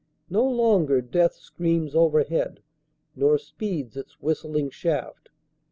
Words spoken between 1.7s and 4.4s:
overhead nor speeds its